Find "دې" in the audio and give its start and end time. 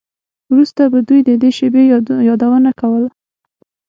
1.41-1.49